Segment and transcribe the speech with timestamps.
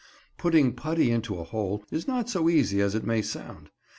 [0.39, 3.69] Putting putty into a hole is not so easy as it may sound.